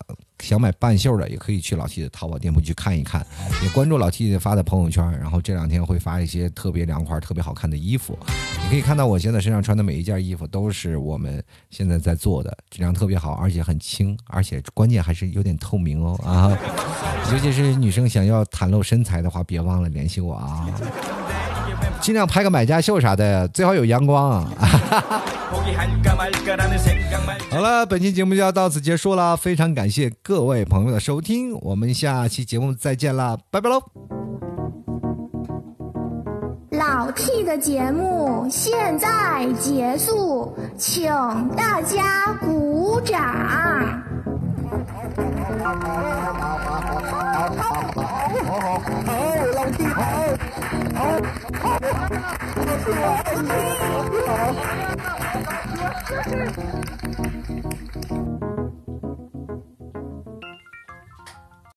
[0.43, 3.25] 想买半袖的也可以去老 T 的淘宝店铺去看一看，
[3.63, 8.19] 也关注老 T 发的朋友圈，然后这两天会发一些特别凉快、特别好看的衣服。
[8.65, 16.51] 你可以看到我现在身上穿的每一件衣服都是我们现在在做的，质量特别好，而且很轻，而且关键还是有点透明哦啊。
[17.33, 20.69] 尤其是女生想要袒露身材的话，别忘了联系我啊！
[22.01, 24.51] 尽量拍个买家秀啥的，最好有阳光啊。
[27.51, 33.83] 好了，本期节目就要到此结束了，非常感谢各位朋友的收听，我们下期节目再见啦，拜拜喽！
[36.71, 41.05] 老 T 的节目现在结束，请
[41.57, 43.21] 大家鼓掌。
[45.63, 47.21] 好好好好好好好
[47.57, 49.11] 好好好好
[49.55, 49.92] 老 T。